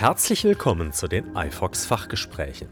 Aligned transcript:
Herzlich 0.00 0.44
willkommen 0.44 0.94
zu 0.94 1.08
den 1.08 1.36
iFox 1.36 1.84
Fachgesprächen. 1.84 2.68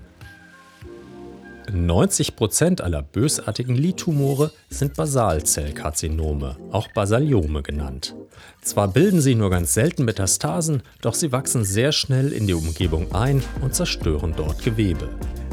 90% 1.71 2.81
aller 2.81 3.03
bösartigen 3.03 3.77
Lidtumore 3.77 4.51
sind 4.71 4.95
Basalzellkarzinome, 4.95 6.57
auch 6.73 6.89
Basaliome 6.95 7.63
genannt. 7.63 8.15
Zwar 8.63 8.89
bilden 8.89 9.21
sie 9.21 9.35
nur 9.35 9.51
ganz 9.51 9.75
selten 9.75 10.07
Metastasen, 10.07 10.83
doch 11.03 11.13
sie 11.13 11.31
wachsen 11.31 11.65
sehr 11.65 11.93
schnell 11.93 12.33
in 12.33 12.47
die 12.47 12.55
Umgebung 12.55 13.13
ein 13.13 13.43
und 13.61 13.75
zerstören 13.75 14.33
dort 14.35 14.65
Gewebe. 14.65 15.11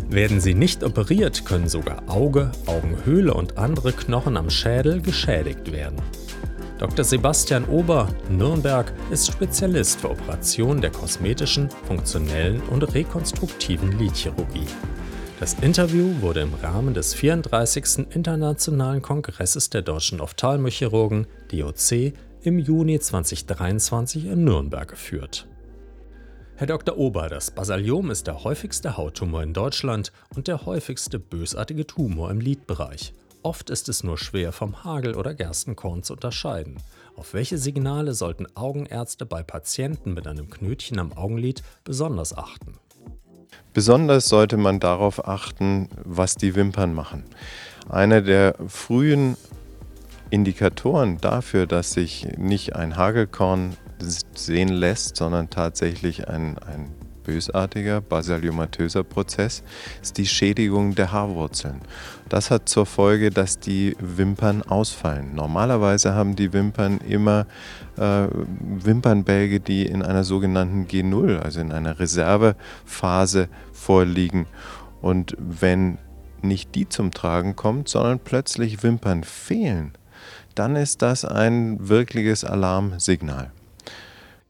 Werden 0.07 0.39
sie 0.39 0.53
nicht 0.53 0.81
operiert, 0.81 1.43
können 1.43 1.67
sogar 1.67 2.07
Auge, 2.07 2.53
Augenhöhle 2.67 3.33
und 3.33 3.57
andere 3.57 3.91
Knochen 3.91 4.37
am 4.37 4.49
Schädel 4.49 5.01
geschädigt 5.01 5.73
werden. 5.73 6.01
Dr. 6.77 7.05
Sebastian 7.05 7.63
Ober, 7.69 8.09
Nürnberg, 8.29 8.91
ist 9.09 9.31
Spezialist 9.31 10.01
für 10.01 10.09
Operationen 10.09 10.81
der 10.81 10.91
kosmetischen, 10.91 11.69
funktionellen 11.87 12.61
und 12.63 12.83
rekonstruktiven 12.93 13.97
Lidchirurgie. 13.97 14.67
Das 15.39 15.53
Interview 15.61 16.19
wurde 16.19 16.41
im 16.41 16.53
Rahmen 16.53 16.93
des 16.93 17.13
34. 17.13 18.07
Internationalen 18.13 19.01
Kongresses 19.01 19.69
der 19.69 19.83
deutschen 19.83 20.19
Ophthalmochirurgen 20.19 21.27
DOC 21.49 22.11
im 22.41 22.59
Juni 22.59 22.99
2023 22.99 24.25
in 24.25 24.43
Nürnberg 24.43 24.89
geführt. 24.89 25.47
Herr 26.57 26.67
Dr. 26.67 26.97
Ober, 26.97 27.29
das 27.29 27.51
Basaliom 27.51 28.11
ist 28.11 28.27
der 28.27 28.43
häufigste 28.43 28.97
Hauttumor 28.97 29.43
in 29.43 29.53
Deutschland 29.53 30.11
und 30.35 30.49
der 30.49 30.65
häufigste 30.65 31.19
bösartige 31.19 31.87
Tumor 31.87 32.31
im 32.31 32.41
Lidbereich. 32.41 33.13
Oft 33.45 33.69
ist 33.69 33.89
es 33.89 34.03
nur 34.03 34.17
schwer 34.17 34.51
vom 34.51 34.83
Hagel- 34.83 35.13
oder 35.13 35.35
Gerstenkorn 35.35 36.01
zu 36.01 36.13
unterscheiden. 36.13 36.77
Auf 37.15 37.35
welche 37.35 37.59
Signale 37.59 38.15
sollten 38.15 38.47
Augenärzte 38.55 39.27
bei 39.27 39.43
Patienten 39.43 40.15
mit 40.15 40.25
einem 40.25 40.49
Knötchen 40.49 40.97
am 40.97 41.13
Augenlid 41.13 41.61
besonders 41.83 42.35
achten? 42.35 42.79
Besonders 43.71 44.29
sollte 44.29 44.57
man 44.57 44.79
darauf 44.79 45.27
achten, 45.27 45.89
was 46.03 46.33
die 46.33 46.55
Wimpern 46.55 46.95
machen. 46.95 47.23
Einer 47.87 48.23
der 48.23 48.55
frühen 48.67 49.37
Indikatoren 50.31 51.19
dafür, 51.19 51.67
dass 51.67 51.91
sich 51.91 52.27
nicht 52.37 52.75
ein 52.75 52.97
Hagelkorn 52.97 53.77
sehen 54.33 54.69
lässt, 54.69 55.17
sondern 55.17 55.51
tatsächlich 55.51 56.27
ein, 56.27 56.57
ein 56.57 56.91
bösartiger 57.25 58.01
basaliomatöser 58.01 59.03
Prozess 59.03 59.63
ist 60.01 60.17
die 60.17 60.25
Schädigung 60.25 60.95
der 60.95 61.11
Haarwurzeln. 61.11 61.81
Das 62.29 62.51
hat 62.51 62.69
zur 62.69 62.85
Folge, 62.85 63.29
dass 63.29 63.59
die 63.59 63.95
Wimpern 63.99 64.61
ausfallen. 64.63 65.35
Normalerweise 65.35 66.13
haben 66.13 66.35
die 66.35 66.53
Wimpern 66.53 66.99
immer 66.99 67.45
äh, 67.97 68.27
Wimpernbälge, 68.31 69.59
die 69.59 69.85
in 69.85 70.01
einer 70.01 70.23
sogenannten 70.23 70.87
G0, 70.87 71.39
also 71.39 71.59
in 71.59 71.71
einer 71.71 71.99
Reservephase 71.99 73.49
vorliegen. 73.73 74.47
Und 75.01 75.35
wenn 75.39 75.97
nicht 76.41 76.75
die 76.75 76.87
zum 76.89 77.11
Tragen 77.11 77.55
kommt, 77.55 77.89
sondern 77.89 78.19
plötzlich 78.19 78.83
Wimpern 78.83 79.23
fehlen, 79.23 79.93
dann 80.55 80.75
ist 80.75 81.01
das 81.01 81.25
ein 81.25 81.89
wirkliches 81.89 82.43
Alarmsignal. 82.43 83.51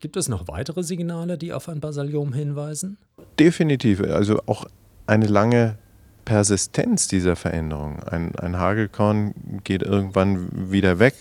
Gibt 0.05 0.17
es 0.17 0.29
noch 0.29 0.47
weitere 0.47 0.83
Signale, 0.83 1.35
die 1.35 1.51
auf 1.51 1.67
ein 1.67 1.79
Basaliom 1.79 2.31
hinweisen? 2.31 2.99
Definitiv. 3.39 4.03
Also 4.03 4.39
auch 4.45 4.67
eine 5.07 5.25
lange 5.25 5.79
Persistenz 6.25 7.07
dieser 7.07 7.35
Veränderung. 7.35 8.03
Ein, 8.03 8.35
ein 8.35 8.59
Hagelkorn 8.59 9.33
geht 9.63 9.81
irgendwann 9.81 10.71
wieder 10.71 10.99
weg. 10.99 11.15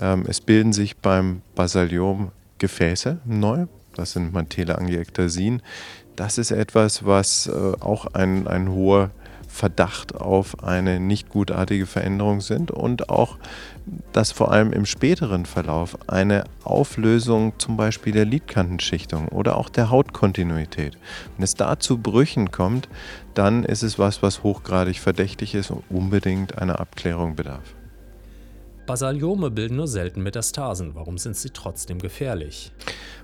Ähm, 0.00 0.24
es 0.26 0.40
bilden 0.40 0.72
sich 0.72 0.96
beim 0.96 1.42
Basaliom 1.54 2.32
Gefäße 2.58 3.18
neu. 3.26 3.66
Das 3.94 4.14
sind 4.14 4.32
Mantelangieektasien. 4.32 5.62
Das 6.16 6.36
ist 6.36 6.50
etwas, 6.50 7.06
was 7.06 7.46
äh, 7.46 7.52
auch 7.78 8.06
ein, 8.06 8.48
ein 8.48 8.70
hoher 8.72 9.12
Verdacht 9.56 10.14
auf 10.14 10.62
eine 10.62 11.00
nicht 11.00 11.30
gutartige 11.30 11.86
Veränderung 11.86 12.42
sind 12.42 12.70
und 12.70 13.08
auch, 13.08 13.38
dass 14.12 14.30
vor 14.30 14.52
allem 14.52 14.72
im 14.72 14.84
späteren 14.84 15.46
Verlauf 15.46 15.96
eine 16.08 16.44
Auflösung 16.62 17.54
zum 17.58 17.78
Beispiel 17.78 18.12
der 18.12 18.26
Lidkantenschichtung 18.26 19.28
oder 19.28 19.56
auch 19.56 19.70
der 19.70 19.90
Hautkontinuität, 19.90 20.98
wenn 21.36 21.44
es 21.44 21.54
da 21.54 21.78
zu 21.78 21.96
Brüchen 21.96 22.50
kommt, 22.50 22.88
dann 23.32 23.64
ist 23.64 23.82
es 23.82 23.98
was, 23.98 24.22
was 24.22 24.42
hochgradig 24.42 25.00
verdächtig 25.00 25.54
ist 25.54 25.70
und 25.70 25.84
unbedingt 25.88 26.58
einer 26.58 26.78
Abklärung 26.78 27.34
bedarf. 27.34 27.75
Basaliome 28.86 29.50
bilden 29.50 29.76
nur 29.76 29.88
selten 29.88 30.22
Metastasen. 30.22 30.94
Warum 30.94 31.18
sind 31.18 31.36
sie 31.36 31.50
trotzdem 31.50 31.98
gefährlich? 31.98 32.72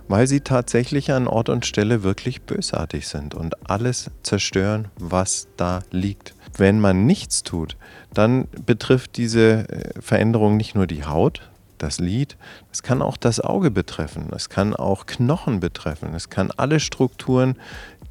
Weil 0.09 0.27
sie 0.27 0.41
tatsächlich 0.41 1.13
an 1.13 1.29
Ort 1.29 1.49
und 1.49 1.65
Stelle 1.65 2.03
wirklich 2.03 2.43
bösartig 2.43 3.07
sind 3.07 3.35
und 3.35 3.71
alles 3.71 4.11
zerstören, 4.23 4.89
was 4.99 5.49
da 5.57 5.83
liegt. 5.91 6.35
Wenn 6.57 6.81
man 6.81 7.07
nichts 7.07 7.45
tut, 7.45 7.77
dann 8.13 8.49
betrifft 8.67 9.17
diese 9.17 9.69
äh, 9.69 10.01
Veränderung 10.01 10.57
nicht 10.57 10.75
nur 10.75 10.87
die 10.87 11.05
Haut, 11.05 11.49
das 11.79 11.99
Lid, 11.99 12.37
es 12.71 12.83
kann 12.83 13.03
auch 13.03 13.17
das 13.17 13.41
Auge 13.41 13.71
betreffen, 13.71 14.29
es 14.35 14.49
kann 14.49 14.75
auch 14.75 15.07
Knochen 15.07 15.61
betreffen, 15.61 16.15
es 16.15 16.31
kann 16.31 16.51
alle 16.57 16.79
Strukturen 16.79 17.57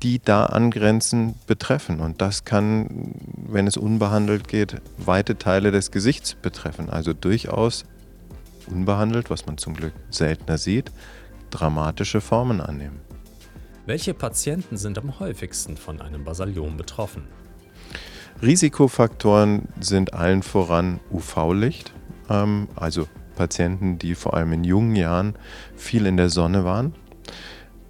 die 0.03 0.19
da 0.19 0.45
angrenzen, 0.45 1.35
betreffen. 1.47 1.99
Und 1.99 2.21
das 2.21 2.43
kann, 2.45 3.13
wenn 3.47 3.67
es 3.67 3.77
unbehandelt 3.77 4.47
geht, 4.47 4.81
weite 4.97 5.37
Teile 5.37 5.71
des 5.71 5.91
Gesichts 5.91 6.35
betreffen. 6.35 6.89
Also 6.89 7.13
durchaus 7.13 7.85
unbehandelt, 8.67 9.29
was 9.29 9.45
man 9.45 9.57
zum 9.57 9.75
Glück 9.75 9.93
seltener 10.09 10.57
sieht, 10.57 10.91
dramatische 11.49 12.21
Formen 12.21 12.61
annehmen. 12.61 12.99
Welche 13.85 14.13
Patienten 14.13 14.77
sind 14.77 14.97
am 14.97 15.19
häufigsten 15.19 15.75
von 15.75 16.01
einem 16.01 16.23
Basaliom 16.23 16.77
betroffen? 16.77 17.23
Risikofaktoren 18.41 19.67
sind 19.79 20.13
allen 20.13 20.43
voran 20.43 20.99
UV-Licht, 21.11 21.91
ähm, 22.29 22.67
also 22.75 23.07
Patienten, 23.35 23.97
die 23.97 24.15
vor 24.15 24.33
allem 24.33 24.53
in 24.53 24.63
jungen 24.63 24.95
Jahren 24.95 25.35
viel 25.75 26.05
in 26.05 26.17
der 26.17 26.29
Sonne 26.29 26.63
waren, 26.63 26.93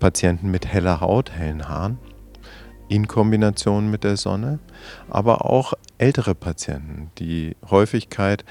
Patienten 0.01 0.50
mit 0.50 0.66
heller 0.66 1.00
Haut, 1.00 1.31
hellen 1.31 1.69
Haaren 1.69 2.00
in 2.89 3.07
Kombination 3.07 3.89
mit 3.89 4.03
der 4.03 4.17
Sonne, 4.17 4.59
aber 5.09 5.45
auch 5.45 5.73
ältere 5.97 6.35
Patienten. 6.35 7.09
Die 7.19 7.56
Häufigkeit, 7.69 8.44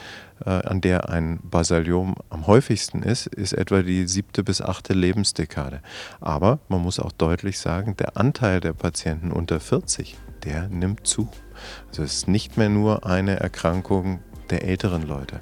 äh, 0.47 0.49
an 0.49 0.81
der 0.81 1.11
ein 1.11 1.41
Basaliom 1.43 2.15
am 2.31 2.47
häufigsten 2.47 3.03
ist, 3.03 3.27
ist 3.27 3.53
etwa 3.53 3.83
die 3.83 4.07
siebte 4.07 4.43
bis 4.43 4.63
achte 4.63 4.95
Lebensdekade. 4.95 5.83
Aber 6.21 6.61
man 6.69 6.81
muss 6.81 6.99
auch 6.99 7.13
deutlich 7.13 7.59
sagen, 7.59 7.97
der 7.99 8.17
Anteil 8.17 8.61
der 8.61 8.73
Patienten 8.73 9.31
unter 9.31 9.61
40, 9.61 10.17
der 10.45 10.69
nimmt 10.69 11.07
zu. 11.07 11.29
Also 11.89 12.05
es 12.05 12.15
ist 12.15 12.29
nicht 12.29 12.57
mehr 12.57 12.71
nur 12.71 13.05
eine 13.05 13.41
Erkrankung 13.41 14.21
der 14.49 14.65
älteren 14.65 15.03
Leute. 15.03 15.41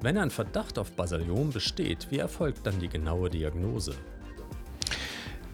Wenn 0.00 0.16
ein 0.16 0.30
Verdacht 0.30 0.78
auf 0.78 0.90
Basaliom 0.92 1.52
besteht, 1.52 2.08
wie 2.10 2.18
erfolgt 2.18 2.66
dann 2.66 2.80
die 2.80 2.88
genaue 2.88 3.30
Diagnose? 3.30 3.94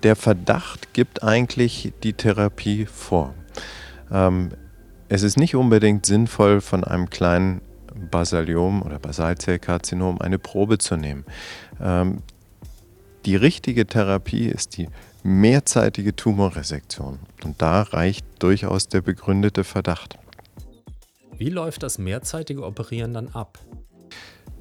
Der 0.05 0.17
Verdacht 0.17 0.93
gibt 0.93 1.23
eigentlich 1.23 1.93
die 2.03 2.13
Therapie 2.13 2.87
vor. 2.87 3.35
Ähm, 4.13 4.51
es 5.09 5.23
ist 5.23 5.37
nicht 5.37 5.57
unbedingt 5.57 6.07
sinnvoll, 6.07 6.61
von 6.61 6.85
einem 6.85 7.11
kleinen 7.11 7.63
Basaliom 8.11 8.83
oder 8.83 8.99
Basalzellkarzinom 8.99 10.21
eine 10.21 10.39
Probe 10.39 10.79
zu 10.79 10.97
nehmen. 10.97 11.25
Ähm, 11.81 12.23
die 13.25 13.37
richtige 13.37 13.87
Therapie 13.87 14.47
ist 14.47 14.77
die 14.77 14.89
mehrzeitige 15.23 16.15
Tumorresektion. 16.15 17.19
Und 17.43 17.63
da 17.63 17.83
reicht 17.83 18.27
durchaus 18.41 18.89
der 18.89 19.01
begründete 19.01 19.65
Verdacht. 19.65 20.19
Wie 21.37 21.49
läuft 21.49 21.83
das 21.83 21.99
mehrzeitige 21.99 22.65
Operieren 22.65 23.15
dann 23.15 23.29
ab? 23.29 23.59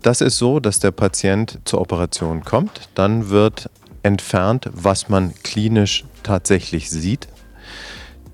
Das 0.02 0.22
ist 0.22 0.38
so, 0.38 0.60
dass 0.60 0.80
der 0.80 0.92
Patient 0.92 1.60
zur 1.66 1.82
Operation 1.82 2.44
kommt, 2.44 2.90
dann 2.96 3.30
wird 3.30 3.70
entfernt, 4.04 4.70
was 4.74 5.10
man 5.10 5.34
klinisch 5.44 6.06
tatsächlich 6.22 6.90
sieht. 6.90 7.28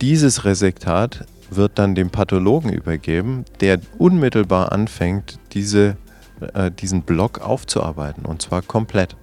Dieses 0.01 0.45
Resektat 0.45 1.25
wird 1.49 1.79
dann 1.79 1.95
dem 1.95 2.09
Pathologen 2.09 2.71
übergeben, 2.71 3.45
der 3.59 3.79
unmittelbar 3.97 4.71
anfängt, 4.71 5.39
diese, 5.53 5.97
äh, 6.53 6.71
diesen 6.71 7.03
Block 7.03 7.41
aufzuarbeiten 7.41 8.25
und 8.25 8.41
zwar 8.41 8.61
komplett. 8.61 9.15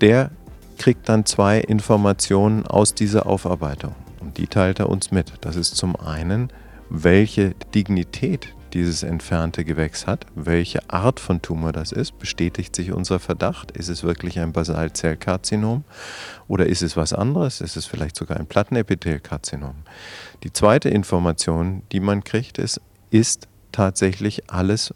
Der 0.00 0.30
kriegt 0.78 1.08
dann 1.08 1.24
zwei 1.24 1.60
Informationen 1.60 2.66
aus 2.66 2.94
dieser 2.94 3.26
Aufarbeitung 3.26 3.94
und 4.20 4.38
die 4.38 4.46
teilt 4.46 4.80
er 4.80 4.88
uns 4.88 5.10
mit. 5.10 5.32
Das 5.40 5.56
ist 5.56 5.76
zum 5.76 5.96
einen, 5.96 6.50
welche 6.90 7.54
Dignität 7.74 8.53
dieses 8.74 9.04
entfernte 9.04 9.64
Gewächs 9.64 10.06
hat, 10.06 10.26
welche 10.34 10.90
Art 10.90 11.20
von 11.20 11.40
Tumor 11.40 11.72
das 11.72 11.92
ist, 11.92 12.18
bestätigt 12.18 12.74
sich 12.74 12.92
unser 12.92 13.20
Verdacht, 13.20 13.70
ist 13.70 13.88
es 13.88 14.02
wirklich 14.02 14.40
ein 14.40 14.52
Basalzellkarzinom 14.52 15.84
oder 16.48 16.66
ist 16.66 16.82
es 16.82 16.96
was 16.96 17.12
anderes, 17.12 17.60
ist 17.60 17.76
es 17.76 17.86
vielleicht 17.86 18.16
sogar 18.16 18.38
ein 18.38 18.46
Plattenepithelkarzinom. 18.46 19.76
Die 20.42 20.52
zweite 20.52 20.88
Information, 20.88 21.84
die 21.92 22.00
man 22.00 22.24
kriegt, 22.24 22.58
ist, 22.58 22.80
ist 23.10 23.48
tatsächlich 23.70 24.50
alles 24.50 24.92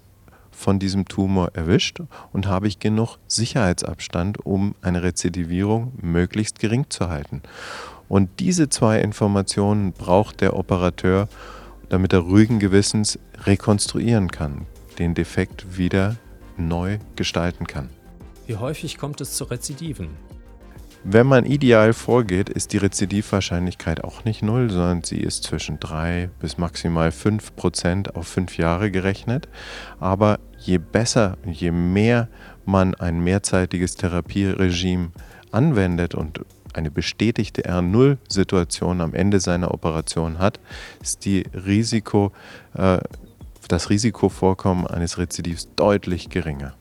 von 0.51 0.81
diesem 0.81 1.07
Tumor 1.07 1.51
erwischt 1.55 2.01
und 2.33 2.49
habe 2.49 2.67
ich 2.67 2.81
genug 2.81 3.19
Sicherheitsabstand, 3.29 4.45
um 4.45 4.75
eine 4.83 5.05
Rezidivierung 5.05 5.93
möglichst 6.03 6.59
gering 6.59 6.87
zu 6.91 7.09
halten. 7.09 7.43
Und 8.09 8.41
diese 8.41 8.69
zwei 8.69 9.01
Informationen 9.01 9.93
braucht 9.93 10.41
der 10.41 10.57
Operateur, 10.57 11.29
damit 11.88 12.12
er 12.12 12.20
ruhigen 12.20 12.58
Gewissens 12.58 13.19
rekonstruieren 13.44 14.31
kann, 14.31 14.67
den 14.99 15.14
Defekt 15.14 15.79
wieder 15.79 16.17
neu 16.56 16.99
gestalten 17.17 17.67
kann. 17.67 17.90
Wie 18.46 18.56
häufig 18.56 18.99
kommt 18.99 19.20
es 19.20 19.35
zu 19.35 19.44
Rezidiven? 19.44 20.08
Wenn 21.05 21.26
man 21.26 21.46
ideal 21.46 21.93
vorgeht, 21.93 22.49
ist 22.49 22.73
die 22.73 22.79
Rezidivwahrscheinlichkeit 22.79 24.02
auch 24.02 24.25
nicht 24.25 24.43
null, 24.43 24.69
sondern 24.69 25.05
sie 25.05 25.20
ist 25.20 25.44
zwischen 25.44 25.79
3 25.79 26.29
bis 26.40 26.58
maximal 26.58 27.12
5 27.12 27.55
Prozent 27.55 28.17
auf 28.17 28.26
fünf 28.26 28.58
Jahre 28.58 28.91
gerechnet. 28.91 29.49
Aber 30.00 30.41
je 30.58 30.79
besser, 30.79 31.38
je 31.46 31.70
mehr 31.70 32.29
man 32.64 32.94
ein 32.96 33.20
mehrzeitiges 33.20 33.94
Therapieregime 33.94 35.12
anwendet 35.52 36.14
und 36.14 36.41
eine 36.75 36.91
bestätigte 36.91 37.62
R0-Situation 37.62 39.00
am 39.00 39.15
Ende 39.15 39.41
seiner 39.41 39.73
Operation 39.73 40.38
hat, 40.38 40.61
ist 41.03 41.25
die 41.25 41.44
Risiko, 41.55 42.32
äh, 42.75 42.99
das 43.69 43.91
Risikovorkommen 43.91 44.87
eines 44.87 45.19
Rezidivs 45.19 45.69
deutlich 45.76 46.31
geringer. 46.31 46.75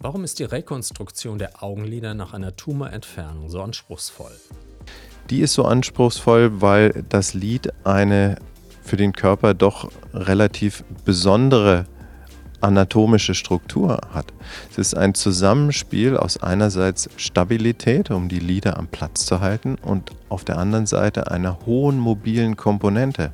Warum 0.00 0.22
ist 0.22 0.38
die 0.38 0.44
Rekonstruktion 0.44 1.38
der 1.38 1.62
Augenlider 1.62 2.14
nach 2.14 2.32
einer 2.32 2.54
Tumorentfernung 2.54 3.50
so 3.50 3.60
anspruchsvoll? 3.60 4.30
Die 5.30 5.40
ist 5.40 5.54
so 5.54 5.64
anspruchsvoll, 5.64 6.60
weil 6.60 7.04
das 7.08 7.34
Lid 7.34 7.72
eine 7.84 8.36
für 8.82 8.96
den 8.96 9.12
Körper 9.12 9.54
doch 9.54 9.90
relativ 10.14 10.84
besondere 11.04 11.86
anatomische 12.60 13.34
Struktur 13.34 14.00
hat. 14.12 14.32
Es 14.70 14.78
ist 14.78 14.96
ein 14.96 15.14
Zusammenspiel 15.14 16.16
aus 16.16 16.42
einerseits 16.42 17.08
Stabilität, 17.16 18.10
um 18.10 18.28
die 18.28 18.38
Lider 18.38 18.78
am 18.78 18.88
Platz 18.88 19.26
zu 19.26 19.40
halten, 19.40 19.76
und 19.76 20.12
auf 20.28 20.44
der 20.44 20.58
anderen 20.58 20.86
Seite 20.86 21.30
einer 21.30 21.58
hohen 21.66 21.98
mobilen 21.98 22.56
Komponente. 22.56 23.32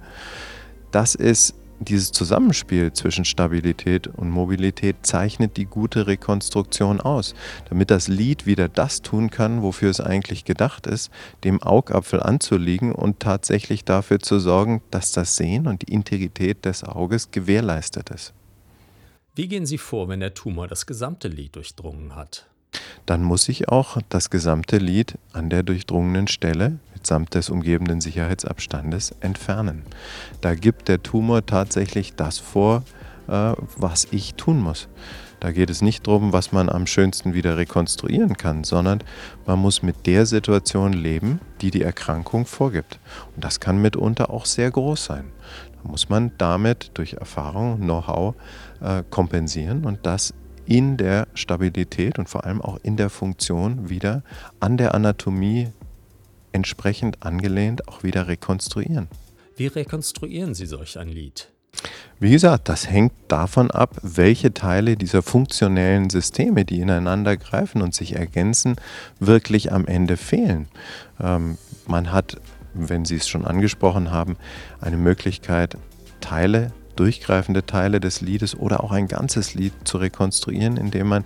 Das 0.91 1.15
ist 1.15 1.55
dieses 1.81 2.12
Zusammenspiel 2.12 2.93
zwischen 2.93 3.25
Stabilität 3.25 4.06
und 4.06 4.31
Mobilität 4.31 4.97
zeichnet 5.03 5.56
die 5.56 5.67
gute 5.67 6.06
Rekonstruktion 6.06 7.00
aus, 7.00 7.35
damit 7.69 7.91
das 7.91 8.09
Lied 8.09 8.47
wieder 8.47 8.69
das 8.69 9.03
tun 9.03 9.31
kann, 9.31 9.62
wofür 9.62 9.91
es 9.91 10.00
eigentlich 10.00 10.44
gedacht 10.44 10.87
ist, 10.87 11.11
dem 11.43 11.62
Augapfel 11.62 12.23
anzuliegen 12.23 12.93
und 12.93 13.21
tatsächlich 13.21 13.85
dafür 13.85 14.21
zu 14.21 14.38
sorgen, 14.38 14.82
dass 14.91 15.12
das 15.12 15.37
Sehen 15.37 15.67
und 15.67 15.82
die 15.82 15.93
Integrität 15.93 16.65
des 16.65 16.85
Auges 16.85 17.31
gewährleistet 17.31 18.11
ist. 18.11 18.35
Wie 19.36 19.48
gehen 19.48 19.66
Sie 19.66 19.78
vor, 19.78 20.08
wenn 20.08 20.20
der 20.20 20.34
Tumor 20.34 20.69
das 20.69 20.86
gesamte 20.86 21.26
Lid 21.26 21.56
durchdrungen 21.56 22.14
hat? 22.14 22.46
Dann 23.04 23.25
muss 23.25 23.48
ich 23.48 23.69
auch 23.69 23.98
das 24.08 24.31
gesamte 24.31 24.78
Lid 24.78 25.19
an 25.32 25.50
der 25.50 25.64
durchdrungenen 25.64 26.28
Stelle 26.28 26.78
mitsamt 26.92 27.34
des 27.34 27.50
umgebenden 27.50 28.00
Sicherheitsabstandes 28.00 29.12
entfernen. 29.20 29.82
Da 30.40 30.54
gibt 30.54 30.86
der 30.86 31.02
Tumor 31.02 31.44
tatsächlich 31.44 32.14
das 32.14 32.38
vor, 32.38 32.84
äh, 33.26 33.54
was 33.76 34.06
ich 34.12 34.34
tun 34.34 34.60
muss. 34.60 34.86
Da 35.40 35.50
geht 35.50 35.69
es 35.69 35.82
nicht 35.82 36.06
darum, 36.06 36.32
was 36.32 36.52
man 36.52 36.69
am 36.69 36.87
schönsten 36.87 37.34
wieder 37.34 37.56
rekonstruieren 37.56 38.37
kann, 38.37 38.62
sondern 38.62 39.02
man 39.46 39.58
muss 39.58 39.82
mit 39.82 40.06
der 40.06 40.26
Situation 40.26 40.92
leben, 40.92 41.40
die 41.60 41.72
die 41.72 41.82
Erkrankung 41.82 42.46
vorgibt. 42.46 43.00
Und 43.34 43.44
das 43.44 43.58
kann 43.58 43.82
mitunter 43.82 44.30
auch 44.30 44.46
sehr 44.46 44.70
groß 44.70 45.04
sein. 45.04 45.32
Muss 45.84 46.08
man 46.08 46.32
damit 46.38 46.90
durch 46.94 47.14
Erfahrung, 47.14 47.78
Know-how 47.78 48.34
äh, 48.81 49.02
kompensieren 49.10 49.84
und 49.84 50.06
das 50.06 50.34
in 50.66 50.96
der 50.96 51.28
Stabilität 51.34 52.19
und 52.19 52.28
vor 52.28 52.44
allem 52.44 52.62
auch 52.62 52.78
in 52.82 52.96
der 52.96 53.10
Funktion 53.10 53.90
wieder 53.90 54.22
an 54.60 54.76
der 54.76 54.94
Anatomie 54.94 55.69
entsprechend 56.52 57.22
angelehnt 57.22 57.88
auch 57.88 58.02
wieder 58.02 58.28
rekonstruieren. 58.28 59.08
Wie 59.56 59.66
rekonstruieren 59.66 60.54
Sie 60.54 60.66
solch 60.66 60.98
ein 60.98 61.08
Lied? 61.08 61.50
Wie 62.20 62.30
gesagt, 62.30 62.69
das 62.69 62.88
hängt 62.88 63.12
davon 63.28 63.70
ab, 63.70 63.96
welche 64.02 64.54
Teile 64.54 64.96
dieser 64.96 65.22
funktionellen 65.22 66.10
Systeme, 66.10 66.64
die 66.64 66.80
ineinander 66.80 67.37
greifen 67.37 67.82
und 67.82 67.94
sich 67.94 68.14
ergänzen, 68.14 68.76
wirklich 69.19 69.72
am 69.72 69.87
Ende 69.87 70.16
fehlen. 70.16 70.69
Ähm, 71.20 71.58
man 71.87 72.12
hat, 72.12 72.40
wenn 72.75 73.05
Sie 73.05 73.17
es 73.17 73.29
schon 73.29 73.44
angesprochen 73.44 74.11
haben, 74.11 74.37
eine 74.81 74.97
Möglichkeit, 74.97 75.76
Teile 76.21 76.73
durchgreifende 76.97 77.67
Teile 77.67 78.00
des 78.00 78.21
Liedes 78.21 78.56
oder 78.56 78.85
auch 78.85 78.93
ein 78.93 79.09
ganzes 79.09 79.55
Lied 79.55 79.73
zu 79.85 79.97
rekonstruieren, 79.99 80.76
indem 80.76 81.09
man 81.09 81.25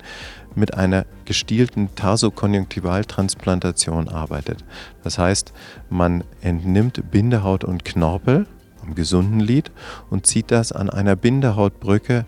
mit 0.55 0.73
einer 0.73 1.05
gestielten 1.25 1.93
Tarsokonjunktivaltransplantation 1.95 4.09
arbeitet. 4.09 4.65
Das 5.03 5.19
heißt, 5.19 5.53
man 5.89 6.23
entnimmt 6.41 7.11
Bindehaut 7.11 7.63
und 7.63 7.85
Knorpel 7.85 8.47
am 8.81 8.95
gesunden 8.95 9.39
Lied 9.39 9.71
und 10.09 10.25
zieht 10.25 10.49
das 10.51 10.71
an 10.71 10.89
einer 10.89 11.15
Bindehautbrücke 11.15 12.25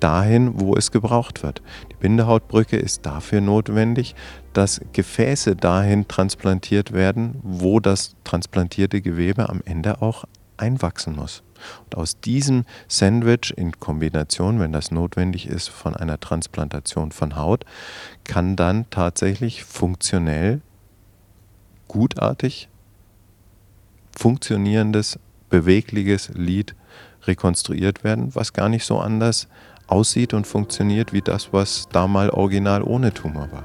dahin, 0.00 0.60
wo 0.60 0.76
es 0.76 0.90
gebraucht 0.90 1.42
wird. 1.42 1.62
Die 1.90 1.96
Bindehautbrücke 1.96 2.76
ist 2.76 3.06
dafür 3.06 3.40
notwendig, 3.40 4.14
dass 4.56 4.80
Gefäße 4.92 5.54
dahin 5.54 6.08
transplantiert 6.08 6.92
werden, 6.92 7.38
wo 7.42 7.78
das 7.78 8.16
transplantierte 8.24 9.02
Gewebe 9.02 9.50
am 9.50 9.60
Ende 9.66 10.00
auch 10.00 10.24
einwachsen 10.56 11.14
muss. 11.14 11.42
Und 11.84 11.96
aus 11.96 12.20
diesem 12.20 12.64
Sandwich 12.88 13.52
in 13.54 13.78
Kombination, 13.78 14.58
wenn 14.58 14.72
das 14.72 14.90
notwendig 14.90 15.46
ist, 15.46 15.68
von 15.68 15.94
einer 15.94 16.18
Transplantation 16.18 17.12
von 17.12 17.36
Haut, 17.36 17.66
kann 18.24 18.56
dann 18.56 18.88
tatsächlich 18.88 19.62
funktionell, 19.62 20.62
gutartig 21.86 22.70
funktionierendes, 24.16 25.18
bewegliches 25.50 26.30
Lied 26.30 26.74
rekonstruiert 27.24 28.04
werden, 28.04 28.34
was 28.34 28.54
gar 28.54 28.70
nicht 28.70 28.86
so 28.86 28.98
anders 29.00 29.48
aussieht 29.86 30.32
und 30.32 30.46
funktioniert 30.46 31.12
wie 31.12 31.20
das, 31.20 31.52
was 31.52 31.88
da 31.92 32.06
mal 32.06 32.30
original 32.30 32.82
ohne 32.82 33.12
Tumor 33.12 33.52
war. 33.52 33.64